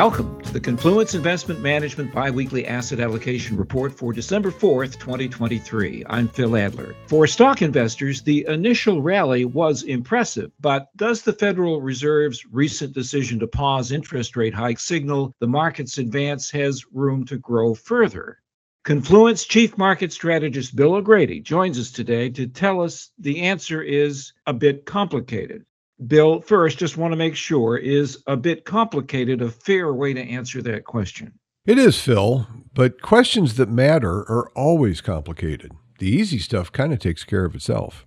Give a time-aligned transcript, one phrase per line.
[0.00, 6.04] Welcome to the Confluence Investment Management Biweekly Asset Allocation Report for December 4th, 2023.
[6.08, 6.94] I'm Phil Adler.
[7.08, 13.40] For stock investors, the initial rally was impressive, but does the Federal Reserve's recent decision
[13.40, 18.38] to pause interest rate hikes signal the market's advance has room to grow further?
[18.84, 24.32] Confluence Chief Market Strategist Bill O'Grady joins us today to tell us the answer is
[24.46, 25.64] a bit complicated.
[26.06, 30.20] Bill, first, just want to make sure is a bit complicated a fair way to
[30.20, 31.32] answer that question?
[31.66, 35.72] It is, Phil, but questions that matter are always complicated.
[35.98, 38.06] The easy stuff kind of takes care of itself.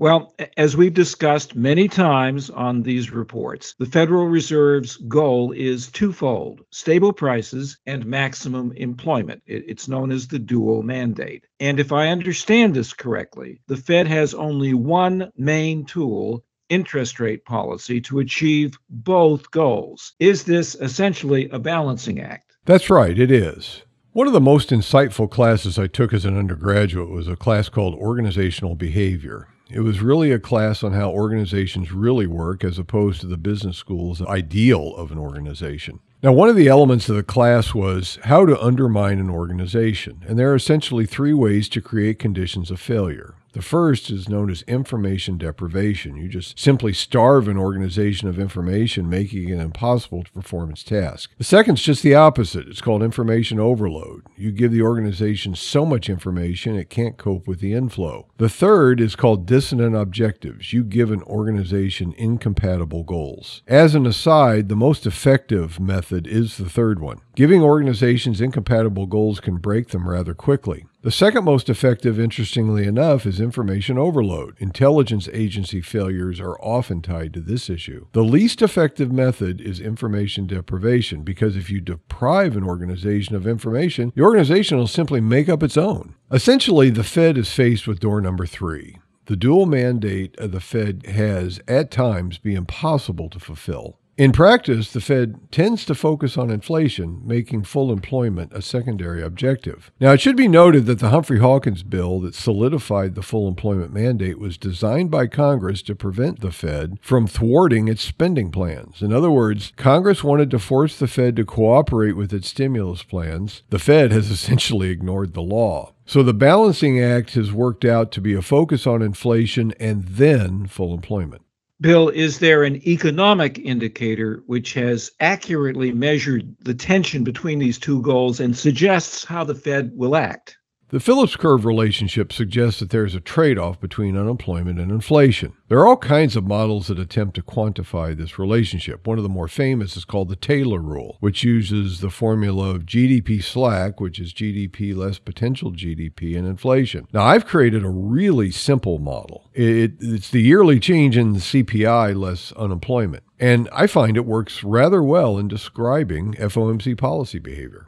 [0.00, 6.62] Well, as we've discussed many times on these reports, the Federal Reserve's goal is twofold
[6.70, 9.42] stable prices and maximum employment.
[9.46, 11.44] It's known as the dual mandate.
[11.60, 17.44] And if I understand this correctly, the Fed has only one main tool interest rate
[17.44, 20.14] policy to achieve both goals.
[20.18, 22.56] Is this essentially a balancing act?
[22.64, 23.82] That's right, it is.
[24.12, 27.94] One of the most insightful classes I took as an undergraduate was a class called
[27.94, 29.48] Organizational Behavior.
[29.72, 33.76] It was really a class on how organizations really work as opposed to the business
[33.76, 36.00] school's ideal of an organization.
[36.24, 40.36] Now, one of the elements of the class was how to undermine an organization, and
[40.36, 43.36] there are essentially three ways to create conditions of failure.
[43.52, 46.16] The first is known as information deprivation.
[46.16, 51.30] You just simply starve an organization of information, making it impossible to perform its task.
[51.36, 52.68] The second is just the opposite.
[52.68, 54.22] It's called information overload.
[54.36, 58.28] You give the organization so much information it can't cope with the inflow.
[58.38, 60.72] The third is called dissonant objectives.
[60.72, 63.62] You give an organization incompatible goals.
[63.66, 67.20] As an aside, the most effective method is the third one.
[67.34, 70.86] Giving organizations incompatible goals can break them rather quickly.
[71.02, 74.54] The second most effective, interestingly enough, is information overload.
[74.58, 78.08] Intelligence agency failures are often tied to this issue.
[78.12, 84.12] The least effective method is information deprivation because if you deprive an organization of information,
[84.14, 86.16] the organization will simply make up its own.
[86.30, 88.98] Essentially, the Fed is faced with door number three.
[89.24, 93.99] The dual mandate of the Fed has, at times, been impossible to fulfill.
[94.20, 99.90] In practice, the Fed tends to focus on inflation, making full employment a secondary objective.
[99.98, 103.94] Now, it should be noted that the Humphrey Hawkins bill that solidified the full employment
[103.94, 109.00] mandate was designed by Congress to prevent the Fed from thwarting its spending plans.
[109.00, 113.62] In other words, Congress wanted to force the Fed to cooperate with its stimulus plans.
[113.70, 115.94] The Fed has essentially ignored the law.
[116.04, 120.66] So the balancing act has worked out to be a focus on inflation and then
[120.66, 121.40] full employment.
[121.80, 128.02] Bill, is there an economic indicator which has accurately measured the tension between these two
[128.02, 130.58] goals and suggests how the Fed will act?
[130.90, 135.52] The Phillips curve relationship suggests that there is a trade off between unemployment and inflation.
[135.68, 139.06] There are all kinds of models that attempt to quantify this relationship.
[139.06, 142.86] One of the more famous is called the Taylor Rule, which uses the formula of
[142.86, 147.06] GDP slack, which is GDP less potential GDP, and inflation.
[147.12, 149.48] Now, I've created a really simple model.
[149.54, 153.22] It, it's the yearly change in the CPI less unemployment.
[153.38, 157.86] And I find it works rather well in describing FOMC policy behavior.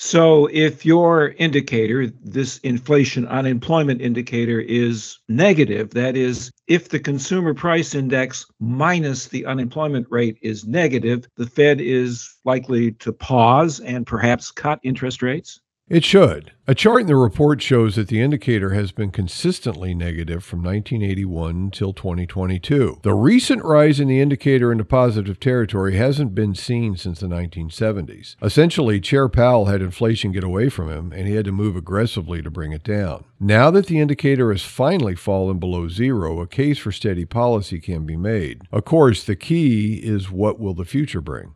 [0.00, 7.52] So, if your indicator, this inflation unemployment indicator, is negative, that is, if the consumer
[7.52, 14.06] price index minus the unemployment rate is negative, the Fed is likely to pause and
[14.06, 15.60] perhaps cut interest rates?
[15.88, 16.52] It should.
[16.66, 21.56] A chart in the report shows that the indicator has been consistently negative from 1981
[21.56, 22.98] until 2022.
[23.02, 28.36] The recent rise in the indicator into positive territory hasn't been seen since the 1970s.
[28.42, 32.42] Essentially, Chair Powell had inflation get away from him, and he had to move aggressively
[32.42, 33.24] to bring it down.
[33.40, 38.04] Now that the indicator has finally fallen below zero, a case for steady policy can
[38.04, 38.60] be made.
[38.70, 41.54] Of course, the key is what will the future bring?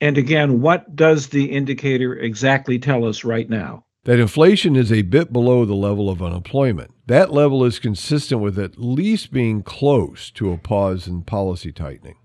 [0.00, 3.84] And again, what does the indicator exactly tell us right now?
[4.04, 6.92] That inflation is a bit below the level of unemployment.
[7.06, 12.16] That level is consistent with at least being close to a pause in policy tightening.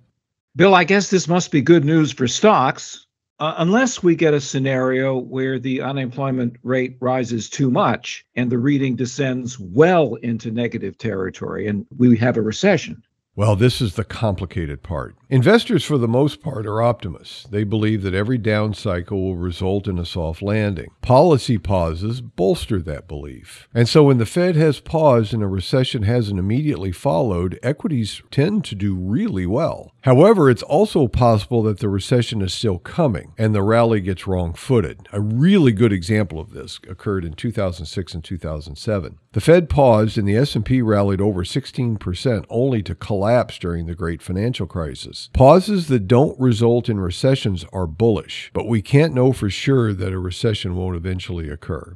[0.56, 3.07] Bill, I guess this must be good news for stocks,
[3.39, 8.59] uh, unless we get a scenario where the unemployment rate rises too much and the
[8.59, 13.01] reading descends well into negative territory and we have a recession.
[13.41, 15.15] Well, this is the complicated part.
[15.27, 17.47] Investors, for the most part, are optimists.
[17.49, 20.91] They believe that every down cycle will result in a soft landing.
[21.01, 23.67] Policy pauses bolster that belief.
[23.73, 28.63] And so when the Fed has paused and a recession hasn't immediately followed, equities tend
[28.65, 29.91] to do really well.
[30.03, 34.53] However, it's also possible that the recession is still coming and the rally gets wrong
[34.53, 35.07] footed.
[35.12, 39.19] A really good example of this occurred in 2006 and 2007.
[39.33, 44.24] The Fed paused and the S&P rallied over 16% only to collapse during the great
[44.24, 45.30] financial crisis.
[45.33, 50.13] Pauses that don't result in recessions are bullish, but we can't know for sure that
[50.13, 51.95] a recession won't eventually occur.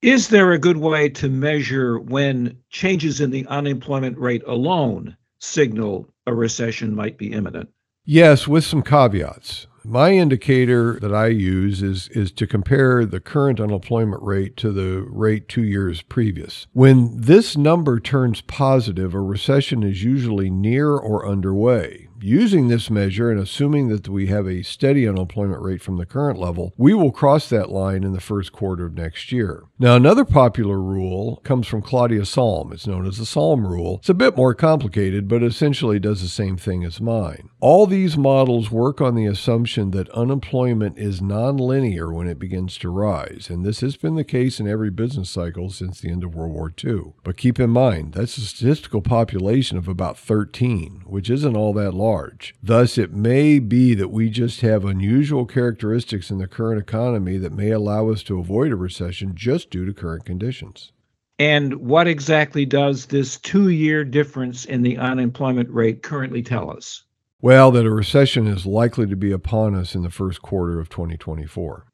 [0.00, 6.08] Is there a good way to measure when changes in the unemployment rate alone signal
[6.26, 7.68] a recession might be imminent?
[8.04, 9.66] Yes, with some caveats.
[9.84, 15.04] My indicator that I use is, is to compare the current unemployment rate to the
[15.08, 16.68] rate two years previous.
[16.72, 22.08] When this number turns positive, a recession is usually near or underway.
[22.24, 26.38] Using this measure and assuming that we have a steady unemployment rate from the current
[26.38, 29.64] level, we will cross that line in the first quarter of next year.
[29.76, 32.72] Now, another popular rule comes from Claudia Sahm.
[32.72, 33.96] It's known as the Sahm rule.
[33.96, 37.48] It's a bit more complicated, but essentially does the same thing as mine.
[37.58, 42.88] All these models work on the assumption that unemployment is nonlinear when it begins to
[42.88, 46.36] rise, and this has been the case in every business cycle since the end of
[46.36, 47.14] World War II.
[47.24, 51.94] But keep in mind, that's a statistical population of about 13, which isn't all that
[51.94, 52.54] large large.
[52.62, 57.52] Thus, it may be that we just have unusual characteristics in the current economy that
[57.52, 60.92] may allow us to avoid a recession just due to current conditions.
[61.38, 67.04] And what exactly does this two year difference in the unemployment rate currently tell us?
[67.40, 70.90] Well, that a recession is likely to be upon us in the first quarter of
[70.90, 71.86] 2024.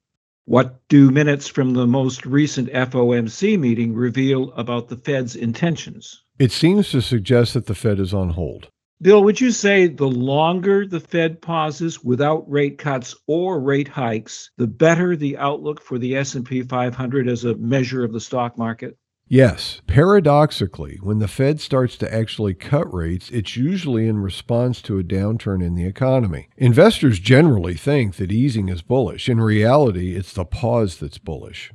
[0.44, 6.22] What do minutes from the most recent FOMC meeting reveal about the Fed's intentions?
[6.38, 8.68] It seems to suggest that the Fed is on hold.
[9.00, 14.50] Bill, would you say the longer the Fed pauses without rate cuts or rate hikes,
[14.56, 18.98] the better the outlook for the S&P 500 as a measure of the stock market?
[19.28, 19.82] Yes.
[19.86, 25.04] Paradoxically, when the Fed starts to actually cut rates, it's usually in response to a
[25.04, 26.48] downturn in the economy.
[26.56, 29.28] Investors generally think that easing is bullish.
[29.28, 31.70] In reality, it's the pause that's bullish.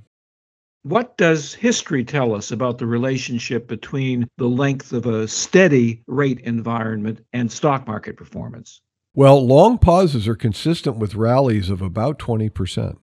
[0.84, 6.42] What does history tell us about the relationship between the length of a steady rate
[6.42, 8.82] environment and stock market performance?
[9.16, 12.98] Well, long pauses are consistent with rallies of about 20%.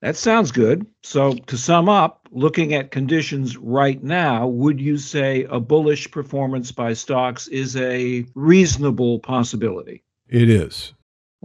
[0.00, 0.86] That sounds good.
[1.02, 6.72] So, to sum up, looking at conditions right now, would you say a bullish performance
[6.72, 10.04] by stocks is a reasonable possibility?
[10.26, 10.94] It is.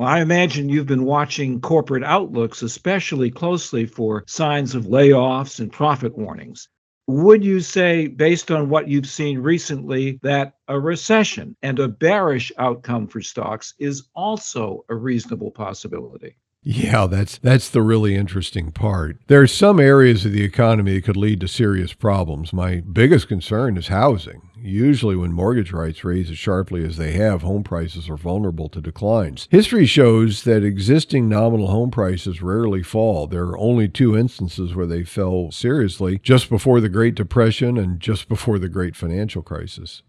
[0.01, 5.71] Well, I imagine you've been watching corporate outlooks especially closely for signs of layoffs and
[5.71, 6.69] profit warnings.
[7.05, 12.51] Would you say, based on what you've seen recently, that a recession and a bearish
[12.57, 16.35] outcome for stocks is also a reasonable possibility?
[16.63, 19.17] Yeah, that's that's the really interesting part.
[19.27, 22.53] There are some areas of the economy that could lead to serious problems.
[22.53, 24.43] My biggest concern is housing.
[24.63, 28.79] Usually, when mortgage rates rise as sharply as they have, home prices are vulnerable to
[28.81, 29.47] declines.
[29.49, 33.25] History shows that existing nominal home prices rarely fall.
[33.25, 37.99] There are only two instances where they fell seriously just before the Great Depression and
[37.99, 40.03] just before the Great Financial Crisis.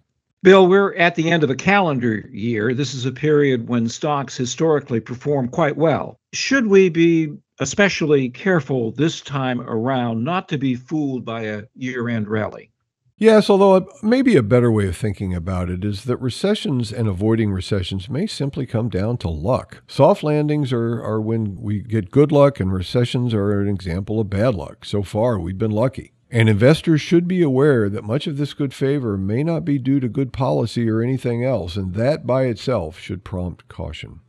[0.44, 2.74] Bill, we're at the end of a calendar year.
[2.74, 6.18] This is a period when stocks historically perform quite well.
[6.32, 12.08] Should we be especially careful this time around not to be fooled by a year
[12.08, 12.72] end rally?
[13.16, 17.52] Yes, although maybe a better way of thinking about it is that recessions and avoiding
[17.52, 19.84] recessions may simply come down to luck.
[19.86, 24.28] Soft landings are, are when we get good luck, and recessions are an example of
[24.28, 24.84] bad luck.
[24.84, 26.14] So far, we've been lucky.
[26.34, 30.00] And investors should be aware that much of this good favor may not be due
[30.00, 34.20] to good policy or anything else, and that by itself should prompt caution.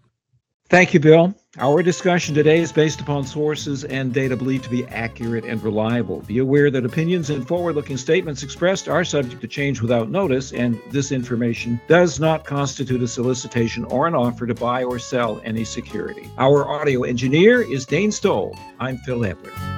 [0.68, 1.34] Thank you, Bill.
[1.60, 6.22] Our discussion today is based upon sources and data believed to be accurate and reliable.
[6.22, 10.52] Be aware that opinions and forward looking statements expressed are subject to change without notice,
[10.52, 15.40] and this information does not constitute a solicitation or an offer to buy or sell
[15.46, 16.30] any security.
[16.38, 18.58] Our audio engineer is Dane Stoll.
[18.80, 19.73] I'm Phil Adler.